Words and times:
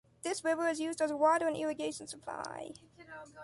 This 0.23 0.43
river 0.43 0.67
is 0.67 0.79
used 0.79 0.99
as 0.99 1.11
a 1.11 1.15
water 1.15 1.47
and 1.47 1.55
irrigation 1.55 2.07
supply. 2.07 2.71